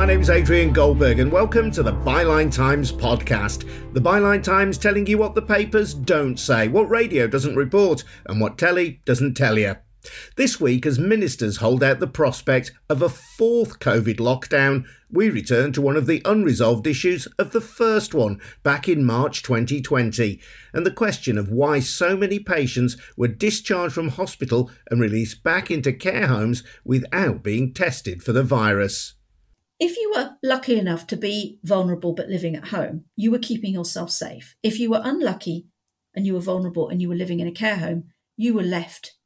[0.00, 3.68] my name is Adrian Goldberg, and welcome to the Byline Times podcast.
[3.92, 8.40] The Byline Times telling you what the papers don't say, what radio doesn't report, and
[8.40, 9.76] what telly doesn't tell you.
[10.36, 15.70] This week, as ministers hold out the prospect of a fourth COVID lockdown, we return
[15.74, 20.40] to one of the unresolved issues of the first one back in March 2020,
[20.72, 25.70] and the question of why so many patients were discharged from hospital and released back
[25.70, 29.12] into care homes without being tested for the virus.
[29.80, 33.72] If you were lucky enough to be vulnerable but living at home, you were keeping
[33.72, 34.54] yourself safe.
[34.62, 35.68] If you were unlucky
[36.14, 38.04] and you were vulnerable and you were living in a care home,
[38.36, 39.16] you were left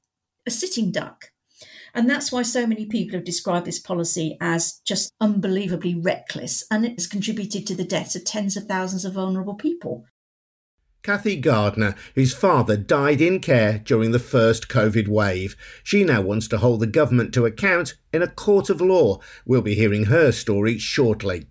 [0.47, 1.33] a sitting duck.
[1.93, 6.85] And that's why so many people have described this policy as just unbelievably reckless, and
[6.85, 10.05] it has contributed to the deaths of tens of thousands of vulnerable people.
[11.05, 15.55] Kathy Gardner, whose father died in care during the first COVID wave.
[15.83, 19.21] She now wants to hold the government to account in a court of law.
[19.45, 21.47] We'll be hearing her story shortly.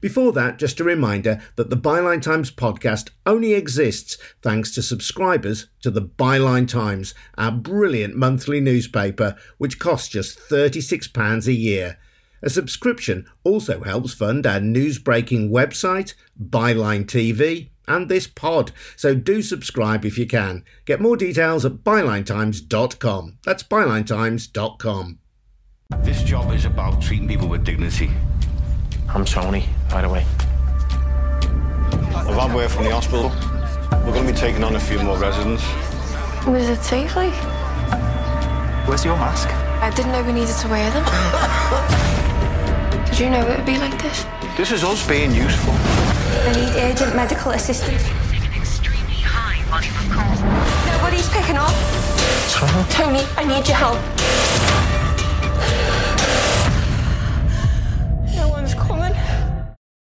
[0.00, 5.68] Before that, just a reminder that the Byline Times podcast only exists thanks to subscribers
[5.82, 11.98] to the Byline Times, our brilliant monthly newspaper, which costs just £36 a year.
[12.42, 19.14] A subscription also helps fund our news breaking website, Byline TV, and this pod, so
[19.14, 20.64] do subscribe if you can.
[20.84, 23.38] Get more details at bylinetimes.com.
[23.44, 25.18] That's bylinetimes.com.
[25.98, 28.10] This job is about treating people with dignity.
[29.08, 30.26] I'm Tony, by the way.
[32.14, 33.30] I've had word from the hospital.
[34.04, 35.62] We're going to be taking on a few more residents.
[36.46, 37.32] Was it safe, like?
[38.88, 39.48] Where's your mask?
[39.82, 41.04] I didn't know we needed to wear them.
[43.06, 44.24] Did you know it would be like this?
[44.56, 45.74] This is us being useful.
[46.44, 48.02] I need urgent medical assistance.
[50.86, 51.72] Nobody's picking up.
[52.90, 53.98] Tony, I need your help.
[58.36, 59.14] No one's coming.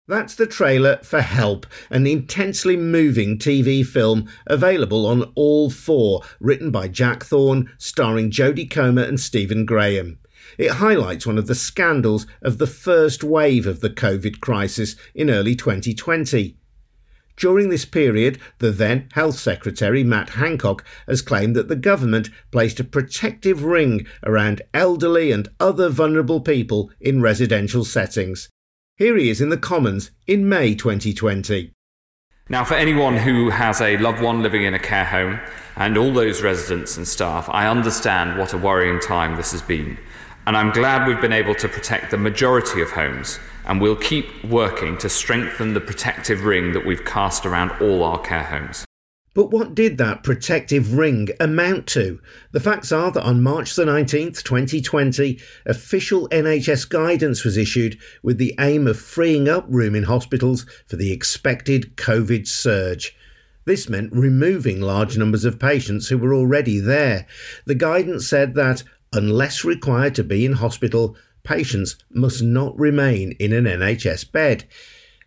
[0.07, 6.71] That's the trailer for Help, an intensely moving TV film available on All 4, written
[6.71, 10.19] by Jack Thorne, starring Jodie Comer and Stephen Graham.
[10.57, 15.29] It highlights one of the scandals of the first wave of the COVID crisis in
[15.29, 16.57] early 2020.
[17.37, 22.79] During this period, the then Health Secretary Matt Hancock has claimed that the government placed
[22.79, 28.49] a protective ring around elderly and other vulnerable people in residential settings.
[28.95, 31.71] Here he is in the Commons in May 2020.
[32.49, 35.39] Now, for anyone who has a loved one living in a care home
[35.75, 39.99] and all those residents and staff, I understand what a worrying time this has been.
[40.47, 44.45] And I'm glad we've been able to protect the majority of homes, and we'll keep
[44.45, 48.85] working to strengthen the protective ring that we've cast around all our care homes.
[49.33, 52.21] But what did that protective ring amount to?
[52.53, 58.37] The facts are that on March the 19th, 2020, official NHS guidance was issued with
[58.37, 63.17] the aim of freeing up room in hospitals for the expected COVID surge.
[63.65, 67.27] This meant removing large numbers of patients who were already there.
[67.65, 73.53] The guidance said that, unless required to be in hospital, patients must not remain in
[73.53, 74.65] an NHS bed.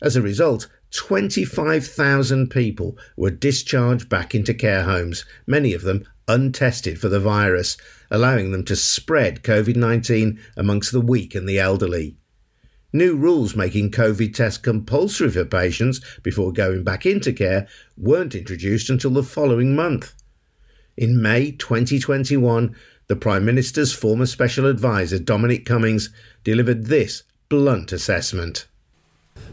[0.02, 7.00] As a result, 25,000 people were discharged back into care homes, many of them untested
[7.00, 7.76] for the virus,
[8.10, 12.16] allowing them to spread COVID 19 amongst the weak and the elderly.
[12.92, 18.90] New rules making COVID tests compulsory for patients before going back into care weren't introduced
[18.90, 20.14] until the following month.
[20.96, 22.74] In May 2021,
[23.10, 26.10] the Prime Minister's former special advisor, Dominic Cummings,
[26.44, 28.68] delivered this blunt assessment.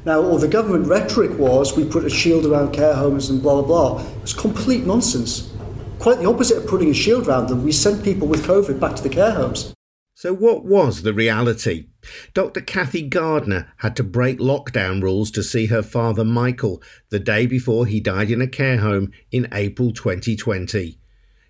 [0.06, 3.64] Now, all the government rhetoric was we put a shield around care homes and blah,
[3.64, 4.08] blah, blah.
[4.18, 5.52] It was complete nonsense.
[5.98, 8.96] Quite the opposite of putting a shield around them, we sent people with COVID back
[8.96, 9.74] to the care homes.
[10.14, 11.88] So, what was the reality?
[12.36, 12.62] Dr.
[12.62, 16.80] Kathy Gardner had to break lockdown rules to see her father Michael
[17.10, 21.00] the day before he died in a care home in April 2020.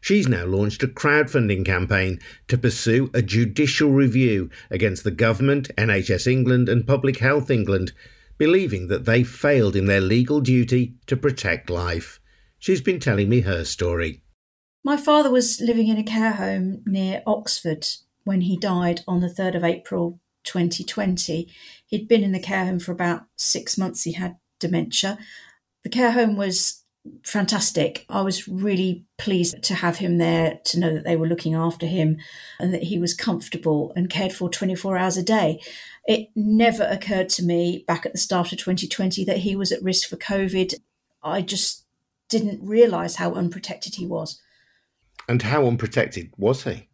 [0.07, 6.27] She's now launched a crowdfunding campaign to pursue a judicial review against the government, NHS
[6.31, 7.91] England, and Public Health England,
[8.37, 12.21] believing that they failed in their legal duty to protect life.
[12.57, 14.23] She's been telling me her story.
[14.81, 17.85] My father was living in a care home near Oxford
[18.23, 21.53] when he died on the 3rd of April 2020.
[21.85, 24.03] He'd been in the care home for about six months.
[24.03, 25.17] He had dementia.
[25.83, 26.85] The care home was
[27.23, 28.05] fantastic.
[28.09, 31.85] I was really pleased to have him there, to know that they were looking after
[31.85, 32.17] him
[32.59, 35.61] and that he was comfortable and cared for 24 hours a day.
[36.05, 39.83] It never occurred to me back at the start of 2020 that he was at
[39.83, 40.75] risk for COVID.
[41.23, 41.85] I just
[42.29, 44.41] didn't realise how unprotected he was.
[45.27, 46.87] And how unprotected was he?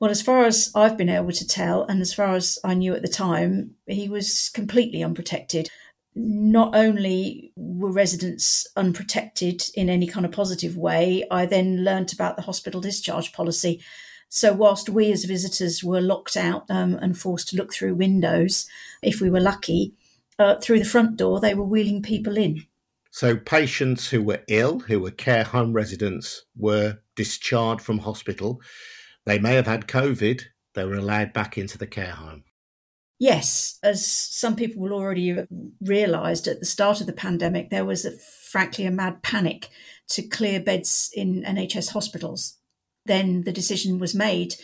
[0.00, 2.94] Well, as far as I've been able to tell, and as far as I knew
[2.94, 5.68] at the time, he was completely unprotected.
[6.14, 12.36] Not only were residents unprotected in any kind of positive way, I then learnt about
[12.36, 13.82] the hospital discharge policy.
[14.28, 18.66] So, whilst we as visitors were locked out um, and forced to look through windows,
[19.02, 19.94] if we were lucky,
[20.38, 22.66] uh, through the front door, they were wheeling people in.
[23.10, 28.60] So, patients who were ill, who were care home residents, were discharged from hospital.
[29.24, 30.42] They may have had COVID,
[30.74, 32.44] they were allowed back into the care home.
[33.18, 35.44] Yes, as some people will already
[35.80, 39.68] realised at the start of the pandemic, there was a, frankly a mad panic
[40.10, 42.58] to clear beds in NHS hospitals.
[43.06, 44.54] Then the decision was made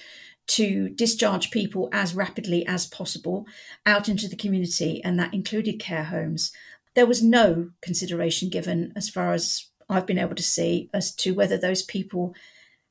[0.47, 3.47] to discharge people as rapidly as possible
[3.87, 6.53] out into the community, and that included care homes.
[6.95, 11.35] There was no consideration given, as far as I've been able to see, as to
[11.35, 12.35] whether those people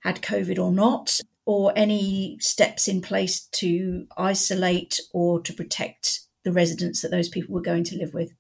[0.02, 6.52] had COVID or not, or any steps in place to isolate or to protect the
[6.52, 8.34] residents that those people were going to live with.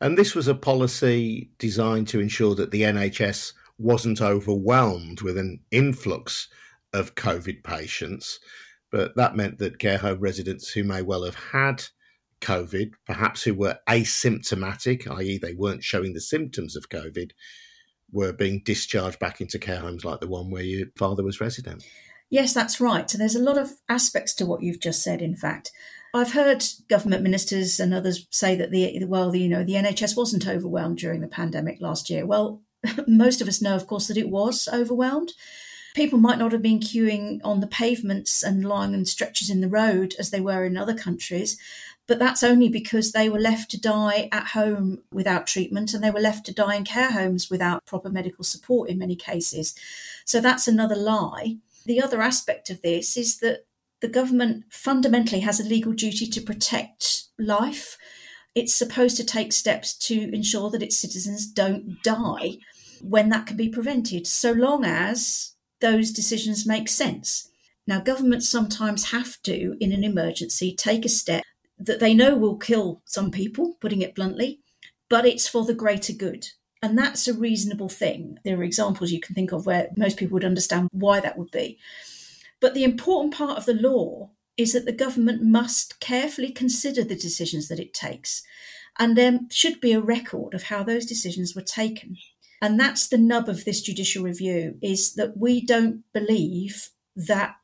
[0.00, 5.60] And this was a policy designed to ensure that the NHS wasn't overwhelmed with an
[5.70, 6.48] influx
[6.92, 8.38] of COVID patients.
[8.90, 11.84] But that meant that care home residents who may well have had
[12.40, 17.32] COVID, perhaps who were asymptomatic, i.e., they weren't showing the symptoms of COVID,
[18.10, 21.84] were being discharged back into care homes like the one where your father was resident.
[22.30, 23.08] Yes, that's right.
[23.08, 25.72] So there's a lot of aspects to what you've just said, in fact.
[26.14, 30.16] I've heard government ministers and others say that the well, the, you know, the NHS
[30.16, 32.26] wasn't overwhelmed during the pandemic last year.
[32.26, 32.62] Well,
[33.06, 35.32] most of us know, of course, that it was overwhelmed.
[35.94, 39.68] People might not have been queuing on the pavements and lying on stretchers in the
[39.68, 41.58] road as they were in other countries,
[42.06, 46.10] but that's only because they were left to die at home without treatment and they
[46.10, 49.74] were left to die in care homes without proper medical support in many cases.
[50.24, 51.56] So that's another lie.
[51.88, 53.60] The other aspect of this is that
[54.02, 57.96] the government fundamentally has a legal duty to protect life.
[58.54, 62.58] It's supposed to take steps to ensure that its citizens don't die
[63.00, 67.48] when that can be prevented, so long as those decisions make sense.
[67.86, 71.42] Now, governments sometimes have to, in an emergency, take a step
[71.78, 74.60] that they know will kill some people, putting it bluntly,
[75.08, 76.48] but it's for the greater good.
[76.82, 78.38] And that's a reasonable thing.
[78.44, 81.50] There are examples you can think of where most people would understand why that would
[81.50, 81.78] be.
[82.60, 87.16] But the important part of the law is that the government must carefully consider the
[87.16, 88.42] decisions that it takes.
[88.98, 92.16] And there should be a record of how those decisions were taken.
[92.60, 97.54] And that's the nub of this judicial review is that we don't believe that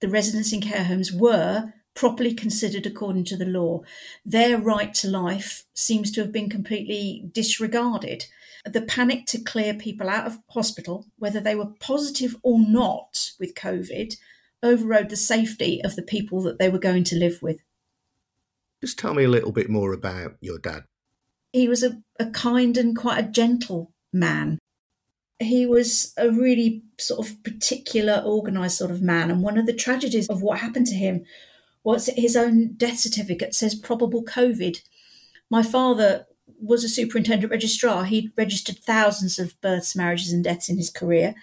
[0.00, 3.80] the residents in care homes were properly considered according to the law.
[4.24, 8.26] Their right to life seems to have been completely disregarded.
[8.64, 13.54] The panic to clear people out of hospital, whether they were positive or not with
[13.54, 14.14] COVID,
[14.62, 17.60] overrode the safety of the people that they were going to live with.
[18.80, 20.84] Just tell me a little bit more about your dad.
[21.52, 24.58] He was a, a kind and quite a gentle man.
[25.38, 29.30] He was a really sort of particular, organised sort of man.
[29.30, 31.24] And one of the tragedies of what happened to him
[31.86, 34.82] what's his own death certificate says probable COVID.
[35.48, 36.26] My father
[36.60, 38.06] was a superintendent registrar.
[38.06, 41.36] He'd registered thousands of births, marriages, and deaths in his career.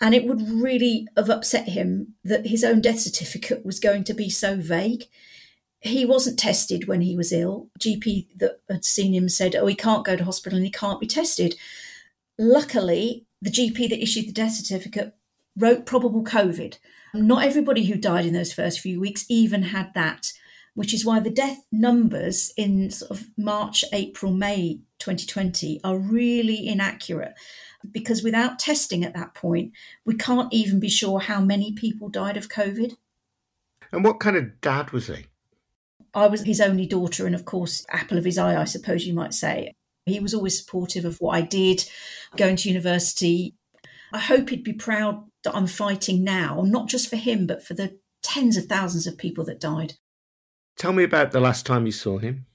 [0.00, 4.14] And it would really have upset him that his own death certificate was going to
[4.14, 5.06] be so vague.
[5.80, 7.68] He wasn't tested when he was ill.
[7.80, 11.00] GP that had seen him said, Oh, he can't go to hospital and he can't
[11.00, 11.56] be tested.
[12.38, 15.16] Luckily, the GP that issued the death certificate
[15.58, 16.78] wrote probable COVID.
[17.14, 20.32] Not everybody who died in those first few weeks even had that,
[20.74, 26.66] which is why the death numbers in sort of March, April, May 2020 are really
[26.66, 27.34] inaccurate
[27.90, 29.72] because without testing at that point,
[30.04, 32.96] we can't even be sure how many people died of COVID.
[33.90, 35.26] And what kind of dad was he?
[36.14, 39.14] I was his only daughter, and of course, apple of his eye, I suppose you
[39.14, 39.72] might say.
[40.06, 41.84] He was always supportive of what I did,
[42.36, 43.54] going to university.
[44.12, 47.74] I hope he'd be proud that I'm fighting now, not just for him, but for
[47.74, 49.94] the tens of thousands of people that died.
[50.76, 52.46] Tell me about the last time you saw him.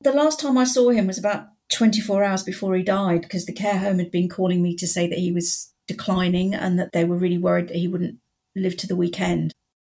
[0.00, 3.52] The last time I saw him was about 24 hours before he died because the
[3.52, 7.04] care home had been calling me to say that he was declining and that they
[7.04, 8.18] were really worried that he wouldn't
[8.54, 9.52] live to the weekend.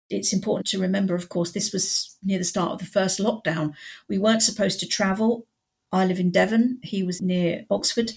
[0.10, 3.74] It's important to remember, of course, this was near the start of the first lockdown.
[4.08, 5.46] We weren't supposed to travel.
[5.92, 8.12] I live in Devon, he was near Oxford.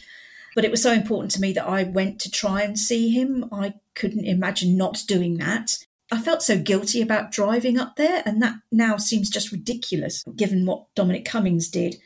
[0.54, 3.48] But it was so important to me that I went to try and see him.
[3.52, 5.78] I couldn't imagine not doing that.
[6.12, 10.66] I felt so guilty about driving up there, and that now seems just ridiculous given
[10.66, 11.96] what Dominic Cummings did.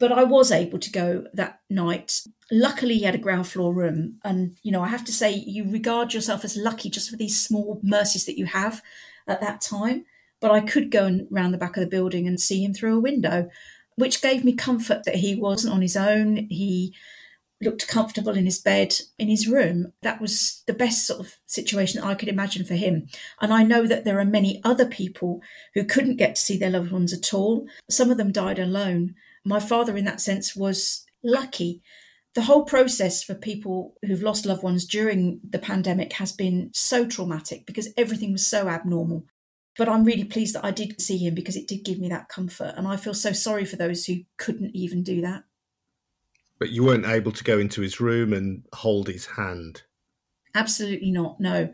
[0.00, 2.22] But I was able to go that night.
[2.50, 4.18] Luckily, he had a ground floor room.
[4.24, 7.40] And, you know, I have to say, you regard yourself as lucky just for these
[7.40, 8.82] small mercies that you have
[9.26, 10.04] at that time.
[10.40, 12.98] But I could go and round the back of the building and see him through
[12.98, 13.48] a window,
[13.94, 16.46] which gave me comfort that he wasn't on his own.
[16.50, 16.94] He
[17.60, 19.92] looked comfortable in his bed in his room.
[20.02, 23.08] That was the best sort of situation I could imagine for him.
[23.40, 25.40] And I know that there are many other people
[25.74, 27.66] who couldn't get to see their loved ones at all.
[27.88, 29.14] Some of them died alone.
[29.44, 31.82] My father, in that sense, was lucky.
[32.34, 37.06] The whole process for people who've lost loved ones during the pandemic has been so
[37.06, 39.24] traumatic because everything was so abnormal.
[39.78, 42.28] But I'm really pleased that I did see him because it did give me that
[42.28, 42.74] comfort.
[42.76, 45.44] And I feel so sorry for those who couldn't even do that.
[46.58, 49.82] But you weren't able to go into his room and hold his hand.
[50.54, 51.38] Absolutely not.
[51.38, 51.72] No.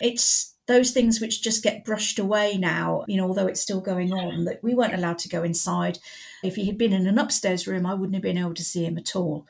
[0.00, 4.12] It's those things which just get brushed away now, you know, although it's still going
[4.12, 5.98] on, that we weren't allowed to go inside.
[6.42, 8.84] If he had been in an upstairs room, I wouldn't have been able to see
[8.84, 9.46] him at all.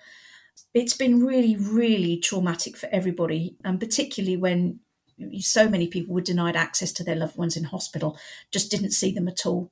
[0.72, 4.80] It's been really, really traumatic for everybody, and particularly when
[5.40, 8.18] so many people were denied access to their loved ones in hospital,
[8.50, 9.70] just didn't see them at all.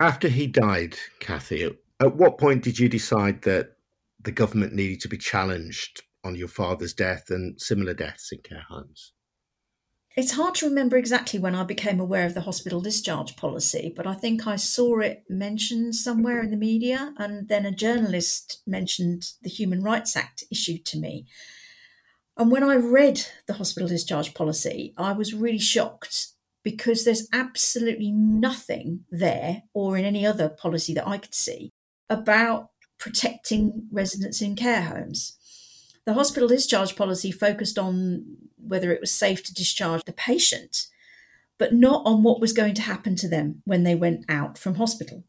[0.00, 3.76] After he died, Kathy, at what point did you decide that
[4.22, 8.64] the government needed to be challenged on your father's death and similar deaths in care
[8.68, 9.12] homes?
[10.16, 14.06] It's hard to remember exactly when I became aware of the hospital discharge policy, but
[14.06, 19.30] I think I saw it mentioned somewhere in the media, and then a journalist mentioned
[19.42, 21.26] the Human Rights Act issued to me.
[22.36, 26.28] And when I read the hospital discharge policy, I was really shocked
[26.64, 31.70] because there's absolutely nothing there or in any other policy that I could see
[32.10, 35.36] about protecting residents in care homes.
[36.04, 40.88] The hospital discharge policy focused on whether it was safe to discharge the patient,
[41.58, 44.74] but not on what was going to happen to them when they went out from
[44.74, 45.24] hospital.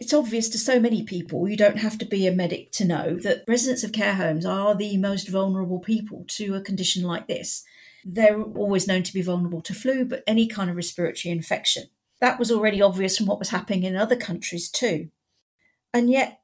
[0.00, 3.18] It's obvious to so many people, you don't have to be a medic to know
[3.22, 7.62] that residents of care homes are the most vulnerable people to a condition like this.
[8.04, 11.84] They're always known to be vulnerable to flu, but any kind of respiratory infection.
[12.20, 15.10] That was already obvious from what was happening in other countries too.
[15.92, 16.40] And yet,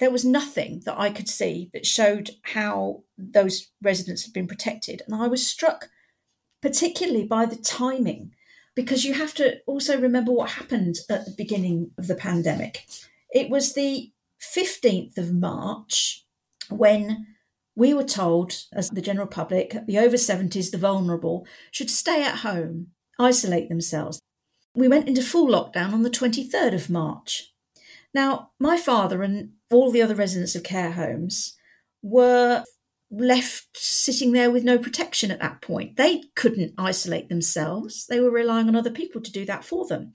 [0.00, 5.02] there was nothing that I could see that showed how those residents had been protected.
[5.06, 5.88] And I was struck
[6.64, 8.34] particularly by the timing,
[8.74, 12.86] because you have to also remember what happened at the beginning of the pandemic.
[13.30, 16.24] It was the 15th of March
[16.70, 17.26] when
[17.76, 22.36] we were told, as the general public, the over 70s, the vulnerable, should stay at
[22.36, 24.20] home, isolate themselves.
[24.74, 27.52] We went into full lockdown on the 23rd of March.
[28.14, 31.56] Now, my father and all the other residents of care homes
[32.02, 32.64] were
[33.10, 35.96] left sitting there with no protection at that point.
[35.96, 40.14] They couldn't isolate themselves, they were relying on other people to do that for them.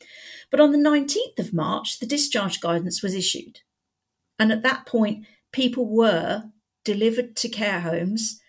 [0.50, 3.60] But on the 19th of March, the discharge guidance was issued.
[4.38, 6.46] And at that point, people were
[6.86, 8.39] delivered to care homes,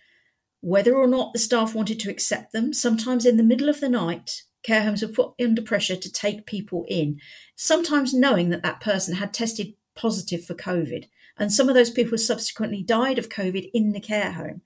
[0.61, 3.89] whether or not the staff wanted to accept them, sometimes in the middle of the
[3.89, 4.43] night.
[4.63, 7.19] Care homes were put under pressure to take people in,
[7.55, 11.05] sometimes knowing that that person had tested positive for COVID.
[11.37, 14.61] And some of those people subsequently died of COVID in the care home.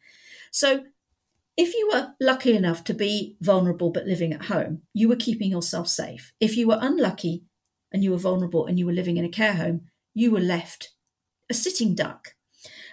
[0.51, 0.85] So
[1.57, 5.49] if you were lucky enough to be vulnerable but living at home, you were keeping
[5.49, 6.33] yourself safe.
[6.39, 7.43] If you were unlucky
[7.91, 9.81] and you were vulnerable and you were living in a care home,
[10.13, 10.91] you were left
[11.49, 12.35] a sitting duck.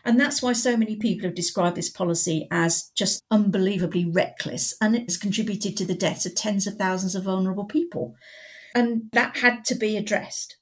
[0.04, 4.74] And that's why so many people have described this policy as just unbelievably reckless.
[4.80, 8.14] And it's contributed to the deaths of tens of thousands of vulnerable people.
[8.74, 10.56] And that had to be addressed.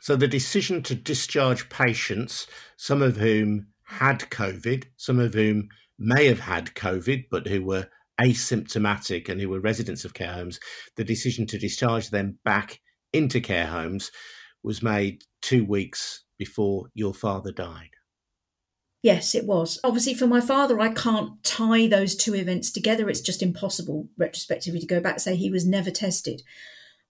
[0.00, 6.26] So the decision to discharge patients, some of whom had COVID, some of whom may
[6.26, 7.88] have had COVID, but who were
[8.20, 10.60] asymptomatic and who were residents of care homes,
[10.96, 12.80] the decision to discharge them back
[13.14, 14.10] into care homes
[14.62, 17.93] was made two weeks before your father died.
[19.04, 19.78] Yes, it was.
[19.84, 23.10] Obviously, for my father, I can't tie those two events together.
[23.10, 26.40] It's just impossible retrospectively to go back and say he was never tested.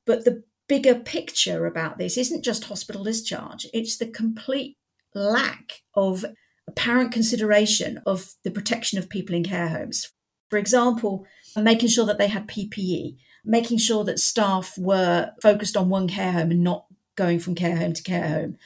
[0.04, 4.76] But the bigger picture about this isn't just hospital discharge, it's the complete
[5.14, 6.24] lack of
[6.66, 10.10] apparent consideration of the protection of people in care homes.
[10.50, 11.24] For example,
[11.56, 16.32] making sure that they had PPE, making sure that staff were focused on one care
[16.32, 18.56] home and not going from care home to care home,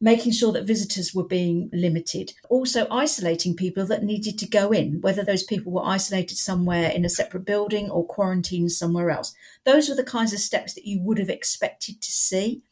[0.00, 5.00] making sure that visitors were being limited, also isolating people that needed to go in,
[5.00, 9.34] whether those people were isolated somewhere in a separate building or quarantined somewhere else.
[9.64, 12.62] Those were the kinds of steps that you would have expected to see.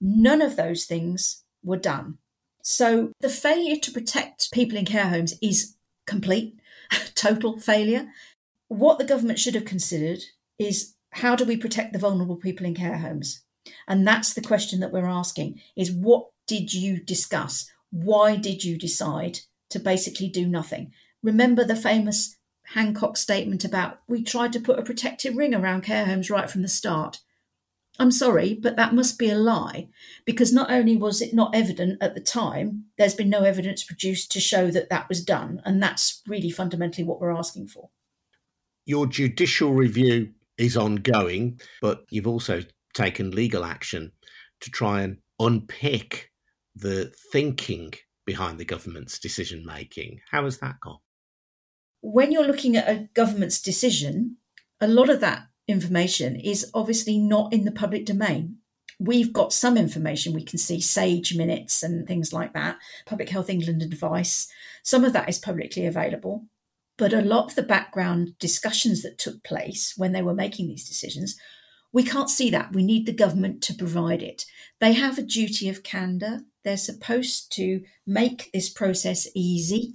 [0.00, 2.18] None of those things were done.
[2.62, 5.76] So the failure to protect people in care homes is
[6.06, 6.58] complete,
[7.14, 8.08] total failure.
[8.68, 10.24] What the government should have considered
[10.58, 13.42] is how do we protect the vulnerable people in care homes?
[13.86, 17.70] And that's the question that we're asking is what did you discuss?
[17.90, 20.92] Why did you decide to basically do nothing?
[21.22, 22.36] Remember the famous
[22.68, 26.62] Hancock statement about we tried to put a protective ring around care homes right from
[26.62, 27.20] the start.
[27.98, 29.88] I'm sorry, but that must be a lie
[30.24, 34.32] because not only was it not evident at the time, there's been no evidence produced
[34.32, 35.62] to show that that was done.
[35.64, 37.90] And that's really fundamentally what we're asking for.
[38.84, 42.62] Your judicial review is ongoing, but you've also
[42.94, 44.10] taken legal action
[44.60, 46.30] to try and unpick
[46.74, 47.92] the thinking
[48.26, 50.20] behind the government's decision making.
[50.30, 50.98] How has that gone?
[52.00, 54.36] When you're looking at a government's decision,
[54.80, 58.58] a lot of that information is obviously not in the public domain.
[59.00, 63.50] We've got some information we can see, SAGE minutes and things like that, Public Health
[63.50, 64.48] England advice.
[64.82, 66.46] Some of that is publicly available.
[66.96, 70.88] But a lot of the background discussions that took place when they were making these
[70.88, 71.36] decisions,
[71.94, 72.72] we can't see that.
[72.72, 74.44] We need the government to provide it.
[74.80, 76.40] They have a duty of candour.
[76.64, 79.94] They're supposed to make this process easy.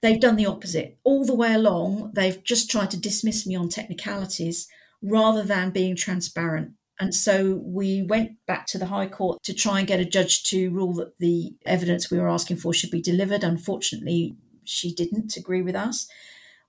[0.00, 0.96] They've done the opposite.
[1.04, 4.68] All the way along, they've just tried to dismiss me on technicalities
[5.02, 6.72] rather than being transparent.
[6.98, 10.44] And so we went back to the High Court to try and get a judge
[10.44, 13.44] to rule that the evidence we were asking for should be delivered.
[13.44, 14.34] Unfortunately,
[14.64, 16.08] she didn't agree with us.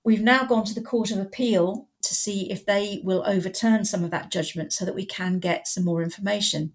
[0.04, 4.04] We've now gone to the Court of Appeal to see if they will overturn some
[4.04, 6.72] of that judgment so that we can get some more information.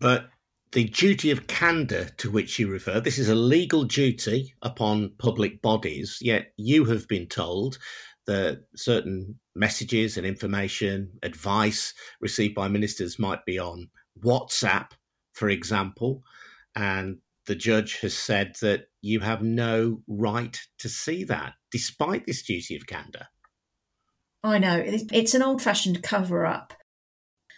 [0.00, 0.30] But
[0.72, 5.60] the duty of candour to which you refer, this is a legal duty upon public
[5.62, 7.78] bodies, yet you have been told
[8.26, 13.88] that certain messages and information, advice received by ministers might be on
[14.22, 14.90] WhatsApp,
[15.32, 16.22] for example,
[16.76, 22.42] and the judge has said that you have no right to see that, despite this
[22.42, 23.26] duty of candour.
[24.42, 26.72] I know, it's an old fashioned cover up.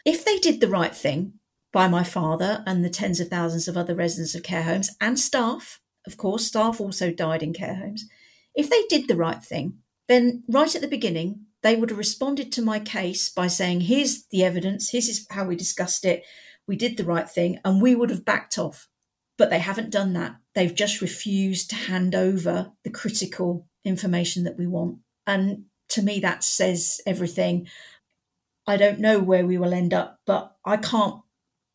[0.05, 1.35] If they did the right thing
[1.73, 5.19] by my father and the tens of thousands of other residents of care homes and
[5.19, 8.07] staff, of course, staff also died in care homes.
[8.55, 12.51] If they did the right thing, then right at the beginning, they would have responded
[12.53, 16.25] to my case by saying, here's the evidence, here's how we discussed it,
[16.67, 18.89] we did the right thing, and we would have backed off.
[19.39, 20.37] But they haven't done that.
[20.55, 24.99] They've just refused to hand over the critical information that we want.
[25.27, 27.69] And to me, that says everything.
[28.67, 31.21] I don't know where we will end up, but I can't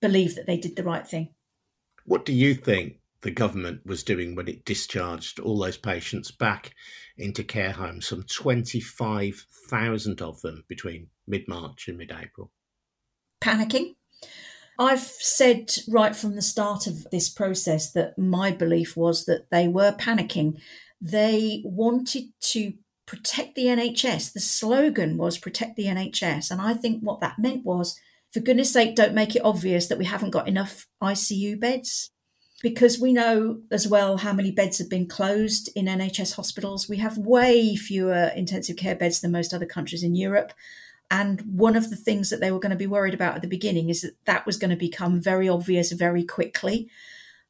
[0.02, 1.30] believe that they did the right thing.
[2.06, 6.74] What do you think the government was doing when it discharged all those patients back
[7.18, 12.52] into care homes, some 25,000 of them between mid March and mid April.
[13.44, 13.96] Panicking.
[14.80, 19.68] I've said right from the start of this process that my belief was that they
[19.68, 20.62] were panicking.
[21.02, 22.74] They wanted to
[23.08, 24.34] protect the NHS.
[24.34, 26.52] The slogan was protect the NHS.
[26.52, 28.00] And I think what that meant was,
[28.32, 32.12] for goodness sake, don't make it obvious that we haven't got enough ICU beds
[32.62, 36.90] because we know as well how many beds have been closed in NHS hospitals.
[36.90, 40.54] We have way fewer intensive care beds than most other countries in Europe.
[41.10, 43.48] And one of the things that they were going to be worried about at the
[43.48, 46.90] beginning is that that was going to become very obvious very quickly.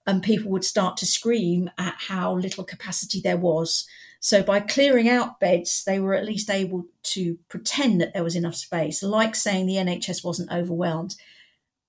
[0.06, 3.88] And people would start to scream at how little capacity there was.
[4.28, 8.36] So, by clearing out beds, they were at least able to pretend that there was
[8.36, 11.16] enough space, like saying the NHS wasn't overwhelmed.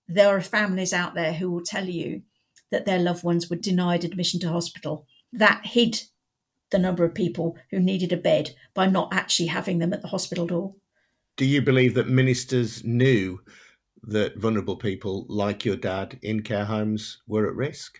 [0.06, 2.22] There are families out there who will tell you
[2.70, 5.04] that their loved ones were denied admission to hospital.
[5.32, 6.02] That hid
[6.70, 10.06] the number of people who needed a bed by not actually having them at the
[10.06, 10.76] hospital door.
[11.36, 13.40] Do you believe that ministers knew
[14.04, 17.98] that vulnerable people like your dad in care homes were at risk?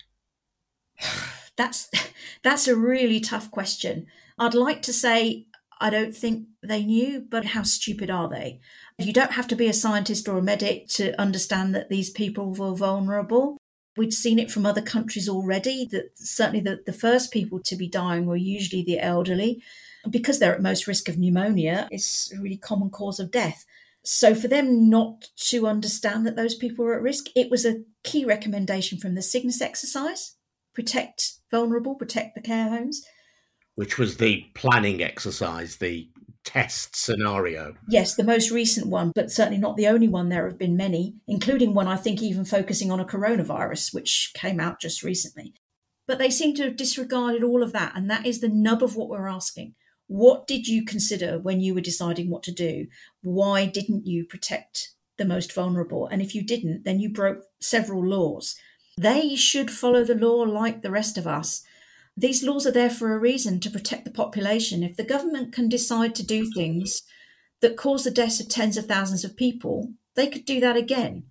[1.57, 1.89] that's
[2.41, 4.07] that's a really tough question.
[4.39, 5.47] I'd like to say
[5.81, 8.59] I don't think they knew, but how stupid are they?
[8.97, 12.53] You don't have to be a scientist or a medic to understand that these people
[12.53, 13.57] were vulnerable.
[13.95, 17.87] We'd seen it from other countries already that certainly the, the first people to be
[17.87, 19.61] dying were usually the elderly.
[20.09, 23.65] Because they're at most risk of pneumonia, it's a really common cause of death.
[24.03, 27.83] So for them not to understand that those people were at risk, it was a
[28.03, 30.35] key recommendation from the Cygnus exercise
[30.73, 33.03] protect vulnerable, protect the care homes.
[33.79, 36.09] Which was the planning exercise, the
[36.43, 37.75] test scenario.
[37.87, 40.27] Yes, the most recent one, but certainly not the only one.
[40.27, 44.59] There have been many, including one I think even focusing on a coronavirus, which came
[44.59, 45.53] out just recently.
[46.07, 48.97] But they seem to have disregarded all of that, and that is the nub of
[48.97, 49.75] what we're asking.
[50.07, 52.87] What did you consider when you were deciding what to do?
[53.21, 56.05] Why didn't you protect the most vulnerable?
[56.05, 58.57] And if you didn't, then you broke several laws.
[58.97, 61.63] They should follow the law like the rest of us.
[62.19, 64.83] These laws are there for a reason to protect the population.
[64.83, 67.03] If the government can decide to do things
[67.61, 71.23] that cause the deaths of tens of thousands of people, they could do that again.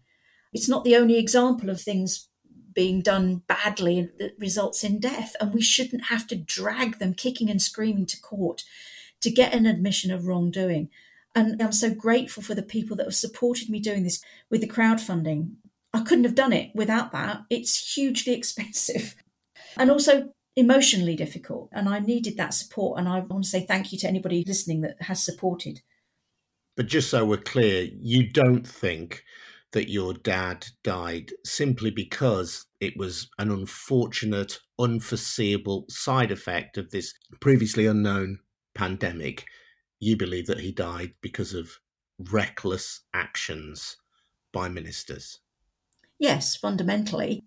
[0.50, 2.28] It's not the only example of things
[2.72, 5.36] being done badly that results in death.
[5.42, 8.64] And we shouldn't have to drag them kicking and screaming to court
[9.20, 10.88] to get an admission of wrongdoing.
[11.34, 14.66] And I'm so grateful for the people that have supported me doing this with the
[14.66, 15.56] crowdfunding.
[15.92, 17.42] I couldn't have done it without that.
[17.50, 19.16] It's hugely expensive
[19.76, 21.70] and also emotionally difficult.
[21.72, 22.98] And I needed that support.
[22.98, 25.80] And I want to say thank you to anybody listening that has supported.
[26.76, 29.22] But just so we're clear, you don't think
[29.72, 37.14] that your dad died simply because it was an unfortunate, unforeseeable side effect of this
[37.40, 38.38] previously unknown
[38.74, 39.44] pandemic.
[40.00, 41.70] You believe that he died because of
[42.30, 43.96] reckless actions
[44.52, 45.38] by ministers.
[46.18, 47.44] Yes, fundamentally.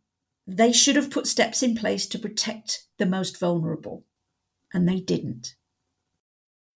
[0.47, 4.05] They should have put steps in place to protect the most vulnerable,
[4.73, 5.55] and they didn't.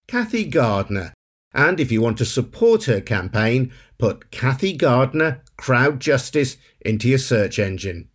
[0.08, 1.14] Kathy Gardner.
[1.54, 7.18] And if you want to support her campaign, put Kathy Gardner Crowd Justice into your
[7.18, 8.10] search engine.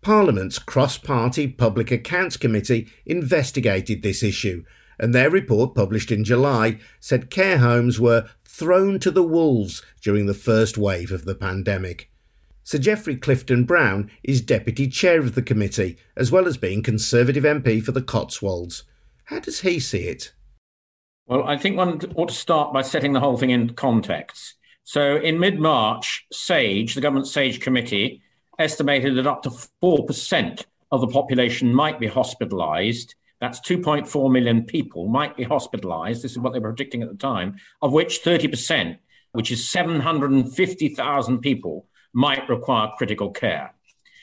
[0.00, 4.64] Parliament's cross party Public Accounts Committee investigated this issue,
[4.98, 10.26] and their report, published in July, said care homes were thrown to the wolves during
[10.26, 12.10] the first wave of the pandemic.
[12.68, 17.44] Sir Geoffrey Clifton Brown is deputy chair of the committee, as well as being Conservative
[17.44, 18.82] MP for the Cotswolds.
[19.24, 20.34] How does he see it?
[21.26, 24.56] Well, I think one ought to start by setting the whole thing in context.
[24.82, 28.20] So, in mid March, SAGE, the government SAGE committee,
[28.58, 29.50] estimated that up to
[29.82, 33.14] 4% of the population might be hospitalised.
[33.40, 36.20] That's 2.4 million people might be hospitalised.
[36.20, 38.98] This is what they were predicting at the time, of which 30%,
[39.32, 43.74] which is 750,000 people, might require critical care.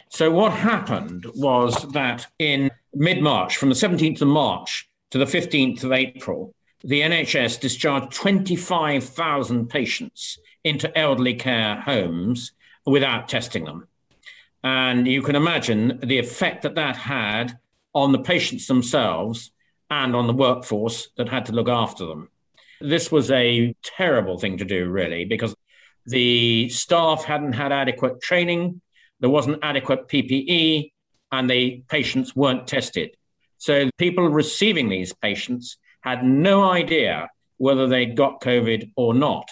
[0.09, 5.25] So, what happened was that in mid March, from the 17th of March to the
[5.25, 12.51] 15th of April, the NHS discharged 25,000 patients into elderly care homes
[12.85, 13.87] without testing them.
[14.63, 17.59] And you can imagine the effect that that had
[17.93, 19.51] on the patients themselves
[19.89, 22.29] and on the workforce that had to look after them.
[22.81, 25.55] This was a terrible thing to do, really, because
[26.05, 28.81] the staff hadn't had adequate training,
[29.19, 30.91] there wasn't adequate PPE,
[31.31, 33.15] and the patients weren't tested.
[33.57, 39.49] So people receiving these patients had no idea whether they'd got COVID or not.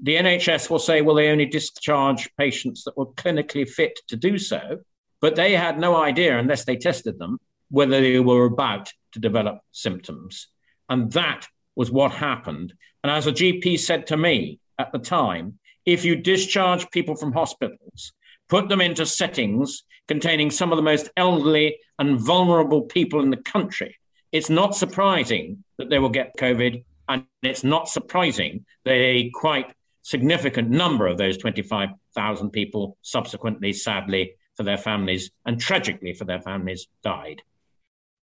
[0.00, 4.38] The NHS will say, well, they only discharge patients that were clinically fit to do
[4.38, 4.78] so,
[5.20, 7.38] but they had no idea, unless they tested them,
[7.70, 10.48] whether they were about to develop symptoms.
[10.88, 12.74] And that was what happened.
[13.02, 17.32] And as a GP said to me at the time, if you discharge people from
[17.32, 18.12] hospitals,
[18.48, 23.36] put them into settings containing some of the most elderly and vulnerable people in the
[23.36, 23.96] country,
[24.32, 26.84] it's not surprising that they will get COVID.
[27.08, 29.72] And it's not surprising that a quite
[30.02, 36.40] significant number of those 25,000 people subsequently, sadly, for their families and tragically for their
[36.40, 37.42] families, died.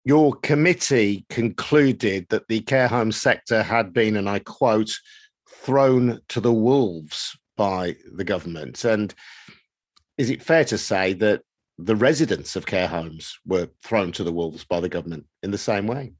[0.04, 4.92] Your committee concluded that the care home sector had been, and I quote,
[5.48, 8.84] thrown to the wolves by the government.
[8.84, 9.14] And
[10.18, 11.42] is it fair to say that
[11.78, 15.58] the residents of care homes were thrown to the wolves by the government in the
[15.58, 16.14] same way?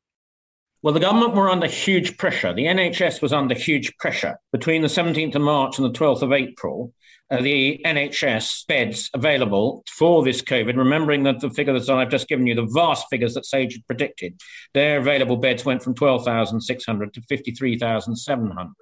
[0.84, 2.54] Well, the government were under huge pressure.
[2.54, 4.38] The NHS was under huge pressure.
[4.52, 6.94] Between the 17th of March and the 12th of April,
[7.30, 12.28] uh, the NHS beds available for this COVID, remembering that the figures that I've just
[12.30, 14.40] given you, the vast figures that SAGE had predicted,
[14.74, 18.74] their available beds went from 12,600 to 53,700.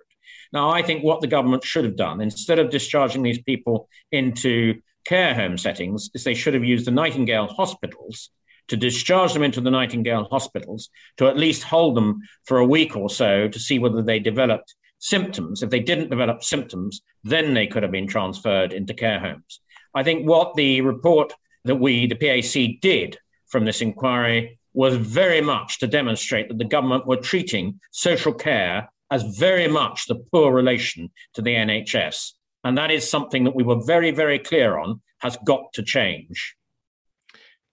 [0.55, 4.75] Now, I think what the government should have done, instead of discharging these people into
[5.03, 8.29] care home settings, is they should have used the Nightingale hospitals
[8.69, 12.95] to discharge them into the Nightingale hospitals, to at least hold them for a week
[12.95, 15.61] or so to see whether they developed symptoms.
[15.61, 19.59] If they didn't develop symptoms, then they could have been transferred into care homes.
[19.93, 21.33] I think what the report
[21.65, 26.63] that we, the PAC, did from this inquiry was very much to demonstrate that the
[26.63, 32.31] government were treating social care as very much the poor relation to the NHS.
[32.63, 36.55] And that is something that we were very, very clear on has got to change.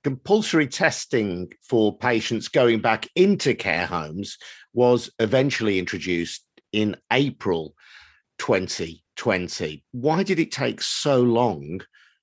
[0.04, 4.36] Compulsory testing for patients going back into care homes
[4.74, 7.74] was eventually introduced in April
[8.38, 9.84] 2020.
[9.92, 11.80] Why did it take so long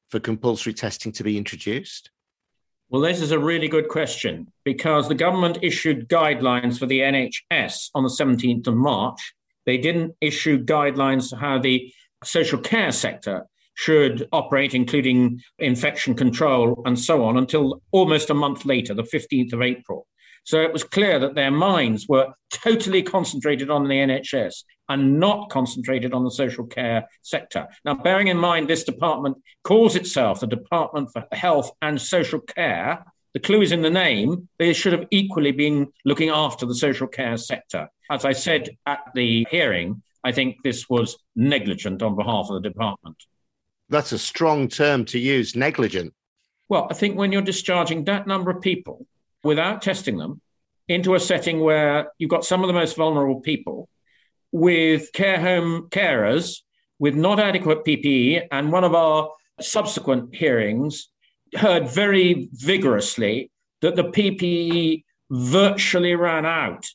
[0.09, 2.11] for compulsory testing to be introduced?
[2.91, 7.91] Well, this is a really good question because the government issued guidelines for the NHS
[7.93, 9.35] on the 17th of March.
[9.67, 16.97] They didn't issue guidelines how the social care sector should operate, including infection control and
[16.97, 20.07] so on, until almost a month later, the 15th of April.
[20.49, 25.51] So it was clear that their minds were totally concentrated on the NHS and not
[25.51, 27.67] concentrated on the social care sector.
[27.85, 33.05] Now, bearing in mind this department calls itself the Department for Health and Social Care,
[33.35, 34.49] the clue is in the name.
[34.57, 37.87] They should have equally been looking after the social care sector.
[38.09, 42.67] As I said at the hearing, I think this was negligent on behalf of the
[42.67, 43.17] department.
[43.89, 46.11] That's a strong term to use, negligent.
[46.69, 49.05] Well, I think when you're discharging that number of people
[49.43, 50.41] without testing them
[50.87, 53.87] into a setting where you've got some of the most vulnerable people
[54.51, 56.61] with care home carers
[56.97, 61.09] with not adequate PPE, and one of our subsequent hearings
[61.55, 66.85] heard very vigorously that the PPE virtually ran out.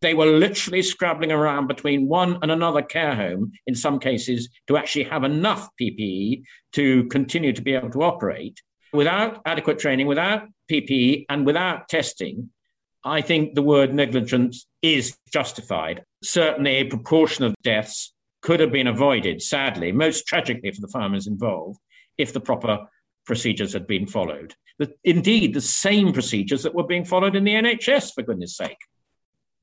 [0.00, 4.76] They were literally scrabbling around between one and another care home, in some cases, to
[4.76, 6.42] actually have enough PPE
[6.72, 8.60] to continue to be able to operate.
[8.92, 12.50] Without adequate training, without PPE, and without testing,
[13.04, 16.04] I think the word negligence is justified.
[16.22, 21.26] Certainly, a proportion of deaths could have been avoided, sadly, most tragically for the farmers
[21.26, 21.78] involved,
[22.18, 22.86] if the proper
[23.24, 24.54] procedures had been followed.
[24.78, 28.78] The, indeed, the same procedures that were being followed in the NHS, for goodness sake.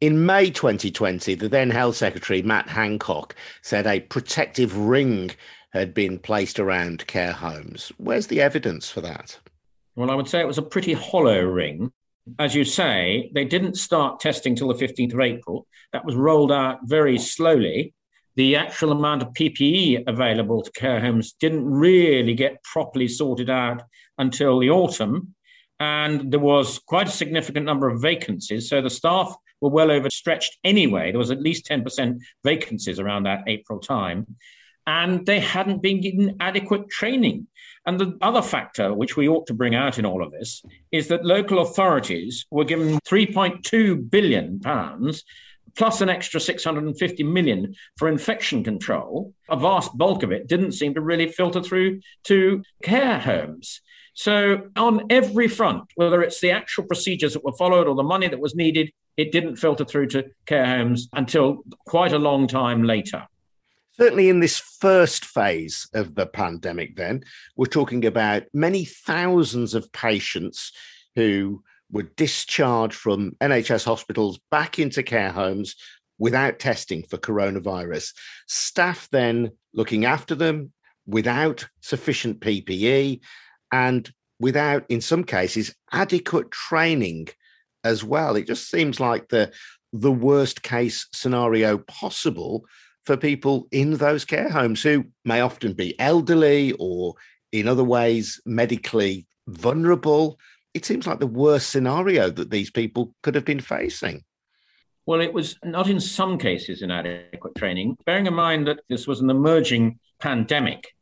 [0.01, 5.31] In May 2020, the then Health Secretary, Matt Hancock, said a protective ring
[5.71, 7.91] had been placed around care homes.
[7.97, 9.39] Where's the evidence for that?
[9.95, 11.91] Well, I would say it was a pretty hollow ring.
[12.37, 15.67] As you say, they didn't start testing till the 15th of April.
[15.93, 17.93] That was rolled out very slowly
[18.39, 23.81] the actual amount of PPE available to care homes didn't really get properly sorted out
[24.17, 25.35] until the autumn.
[25.81, 28.69] And there was quite a significant number of vacancies.
[28.69, 31.11] So the staff were well overstretched anyway.
[31.11, 34.25] There was at least 10% vacancies around that April time.
[34.89, 37.45] And they hadn't been given adequate training.
[37.85, 41.09] And the other factor, which we ought to bring out in all of this, is
[41.09, 45.23] that local authorities were given 3.2 billion pounds
[45.77, 50.95] plus an extra 650 million for infection control, a vast bulk of it didn't seem
[50.95, 53.81] to really filter through to care homes.
[54.15, 58.27] So, on every front, whether it's the actual procedures that were followed or the money
[58.27, 62.83] that was needed, it didn't filter through to care homes until quite a long time
[62.83, 63.27] later.
[63.99, 67.21] Certainly, in this first phase of the pandemic, then,
[67.57, 70.71] we're talking about many thousands of patients
[71.15, 75.75] who were discharged from NHS hospitals back into care homes
[76.17, 78.13] without testing for coronavirus.
[78.47, 80.71] Staff then looking after them
[81.05, 83.19] without sufficient PPE
[83.73, 84.09] and
[84.39, 87.27] without, in some cases, adequate training
[87.83, 88.37] as well.
[88.37, 89.51] It just seems like the
[89.91, 92.63] the worst case scenario possible
[93.05, 97.15] for people in those care homes who may often be elderly or
[97.51, 100.37] in other ways medically vulnerable
[100.73, 104.23] it seems like the worst scenario that these people could have been facing.
[105.05, 109.21] Well, it was not in some cases inadequate training, bearing in mind that this was
[109.21, 110.93] an emerging pandemic.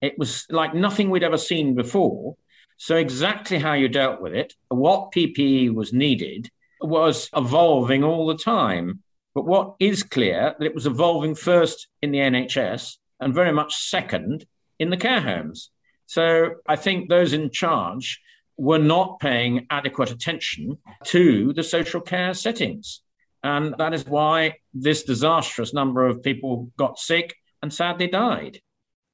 [0.00, 2.36] It was like nothing we'd ever seen before.
[2.78, 6.48] So, exactly how you dealt with it, what PPE was needed,
[6.80, 9.02] was evolving all the time.
[9.34, 13.76] But what is clear that it was evolving first in the NHS and very much
[13.76, 14.46] second
[14.78, 15.70] in the care homes.
[16.06, 18.20] So I think those in charge
[18.56, 23.00] were not paying adequate attention to the social care settings.
[23.42, 28.60] And that is why this disastrous number of people got sick and sadly died.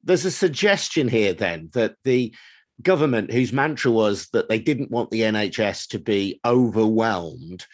[0.02, 2.34] There's a suggestion here then that the
[2.82, 7.66] government, whose mantra was that they didn't want the NHS to be overwhelmed,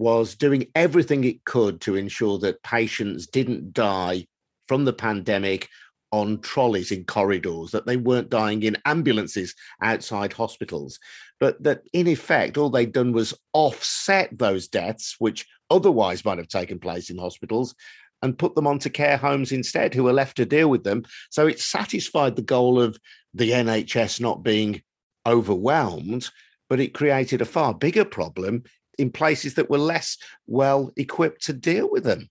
[0.00, 4.26] was doing everything it could to ensure that patients didn't die
[4.66, 5.68] from the pandemic
[6.10, 10.98] on trolleys in corridors, that they weren't dying in ambulances outside hospitals,
[11.38, 16.48] but that in effect, all they'd done was offset those deaths, which otherwise might have
[16.48, 17.74] taken place in hospitals,
[18.22, 21.04] and put them onto care homes instead, who were left to deal with them.
[21.28, 22.98] So it satisfied the goal of
[23.34, 24.80] the NHS not being
[25.26, 26.30] overwhelmed,
[26.70, 28.62] but it created a far bigger problem
[28.98, 32.28] in places that were less well equipped to deal with them.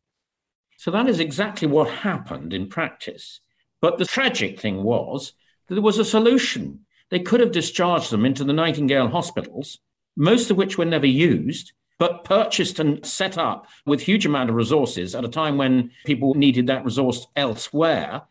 [0.77, 3.41] So that is exactly what happened in practice.
[3.81, 5.33] But the tragic thing was
[5.67, 6.85] that there was a solution.
[7.09, 9.79] They could have discharged them into the Nightingale hospitals,
[10.15, 14.55] most of which were never used, but purchased and set up with huge amount of
[14.55, 18.21] resources at a time when people needed that resource elsewhere,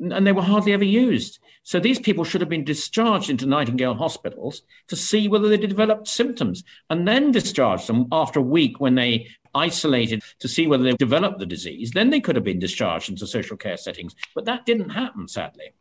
[0.00, 1.38] and they were hardly ever used.
[1.62, 6.08] So these people should have been discharged into Nightingale hospitals to see whether they developed
[6.08, 10.94] symptoms, and then discharged them after a week when they isolated to see whether they
[10.94, 14.14] developed the disease, then they could have been discharged into social care settings.
[14.34, 15.72] But that didn't happen, sadly.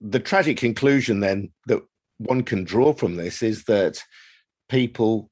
[0.00, 1.82] The tragic conclusion, then, that
[2.18, 4.02] one can draw from this is that
[4.68, 5.30] people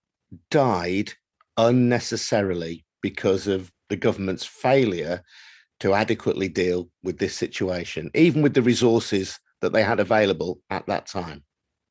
[0.50, 1.12] died
[1.56, 5.22] unnecessarily because of the government's failure
[5.80, 10.86] to adequately deal with this situation, even with the resources that they had available at
[10.86, 11.42] that time.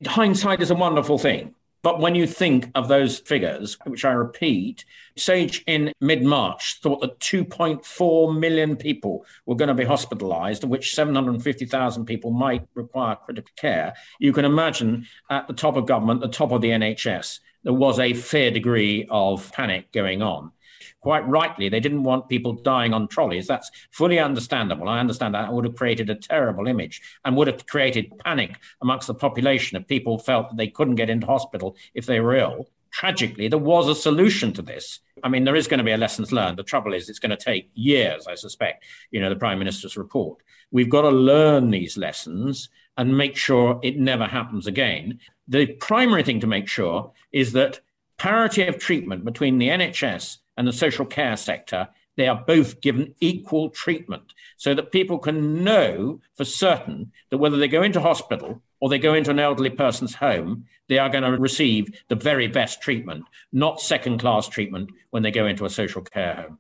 [0.06, 1.56] Hindsight is a wonderful thing.
[1.82, 4.84] But when you think of those figures, which I repeat,
[5.17, 10.69] Sage in mid March thought that 2.4 million people were going to be hospitalized, of
[10.69, 13.93] which 750,000 people might require critical care.
[14.19, 17.97] You can imagine at the top of government, the top of the NHS, there was
[17.97, 20.52] a fair degree of panic going on
[21.01, 23.47] quite rightly, they didn't want people dying on trolleys.
[23.47, 24.89] That's fully understandable.
[24.89, 25.49] I understand that.
[25.49, 29.77] It would have created a terrible image and would have created panic amongst the population
[29.77, 32.69] if people felt that they couldn't get into hospital if they were ill.
[32.91, 34.99] Tragically, there was a solution to this.
[35.23, 36.57] I mean, there is going to be a lessons learned.
[36.57, 39.95] The trouble is, it's going to take years, I suspect, you know, the Prime Minister's
[39.95, 40.41] report.
[40.71, 45.19] We've got to learn these lessons and make sure it never happens again.
[45.47, 47.79] The primary thing to make sure is that
[48.17, 53.15] parity of treatment between the NHS and the social care sector, they are both given
[53.21, 58.61] equal treatment so that people can know for certain that whether they go into hospital
[58.81, 62.47] or they go into an elderly person's home, they are going to receive the very
[62.47, 66.59] best treatment, not second class treatment when they go into a social care home.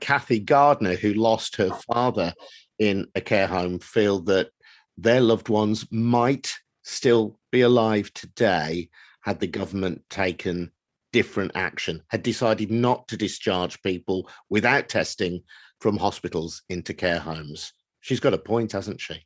[0.00, 2.32] Cathy Gardner, who lost her father
[2.78, 4.48] in a care home, feel that
[4.96, 6.50] their loved ones might
[6.82, 8.88] still be alive today
[9.20, 10.70] had the government taken
[11.14, 15.40] different action, had decided not to discharge people without testing
[15.78, 17.72] from hospitals into care homes.
[18.00, 19.24] She's got a point, hasn't she?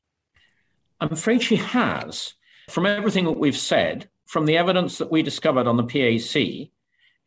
[1.01, 2.35] I'm afraid she has.
[2.69, 6.71] From everything that we've said, from the evidence that we discovered on the PAC,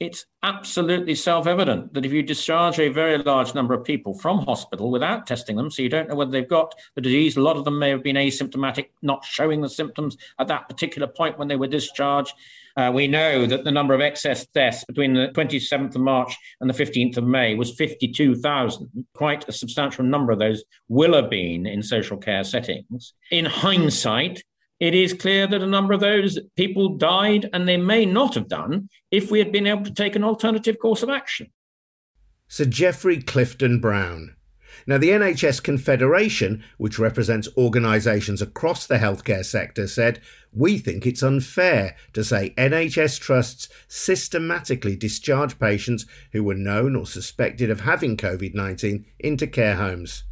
[0.01, 4.39] it's absolutely self evident that if you discharge a very large number of people from
[4.39, 7.55] hospital without testing them, so you don't know whether they've got the disease, a lot
[7.55, 11.47] of them may have been asymptomatic, not showing the symptoms at that particular point when
[11.47, 12.33] they were discharged.
[12.75, 16.67] Uh, we know that the number of excess deaths between the 27th of March and
[16.67, 19.05] the 15th of May was 52,000.
[19.13, 23.13] Quite a substantial number of those will have been in social care settings.
[23.29, 24.41] In hindsight,
[24.81, 28.47] it is clear that a number of those people died, and they may not have
[28.47, 31.51] done if we had been able to take an alternative course of action.
[32.47, 34.35] Sir Geoffrey Clifton Brown.
[34.87, 40.19] Now, the NHS Confederation, which represents organisations across the healthcare sector, said,
[40.51, 47.05] We think it's unfair to say NHS trusts systematically discharge patients who were known or
[47.05, 50.23] suspected of having COVID 19 into care homes.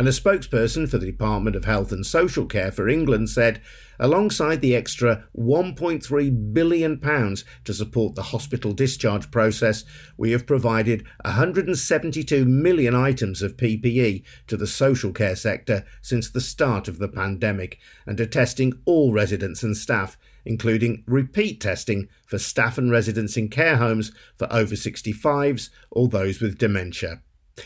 [0.00, 3.60] And a spokesperson for the Department of Health and Social Care for England said,
[3.98, 9.84] alongside the extra £1.3 billion to support the hospital discharge process,
[10.16, 16.40] we have provided 172 million items of PPE to the social care sector since the
[16.40, 22.38] start of the pandemic and are testing all residents and staff including repeat testing for
[22.38, 27.20] staff and residents in care homes for over 65s or those with dementia.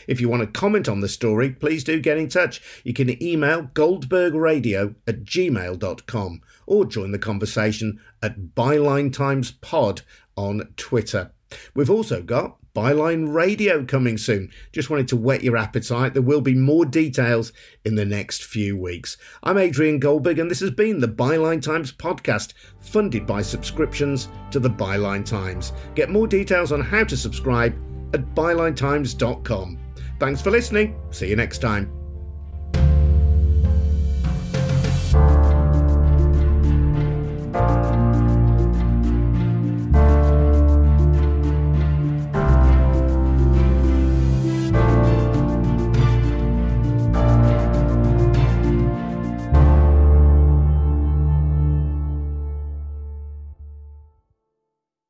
[0.07, 2.61] If you want to comment on the story, please do get in touch.
[2.83, 10.01] You can email goldbergradio at gmail.com or join the conversation at Byline Times Pod
[10.35, 11.31] on Twitter.
[11.73, 14.51] We've also got Byline Radio coming soon.
[14.73, 16.13] Just wanted to whet your appetite.
[16.13, 17.53] There will be more details
[17.85, 19.15] in the next few weeks.
[19.43, 24.59] I'm Adrian Goldberg, and this has been the Byline Times podcast, funded by subscriptions to
[24.59, 25.71] the Byline Times.
[25.95, 27.73] Get more details on how to subscribe
[28.15, 29.79] at bylinetimes.com.
[30.19, 30.99] Thanks for listening.
[31.11, 32.04] See you next time.